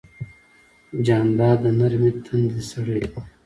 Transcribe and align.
جانداد 1.05 1.57
د 1.63 1.65
نرمې 1.79 2.11
تندې 2.25 2.61
سړی 2.71 2.97
دی. 3.11 3.19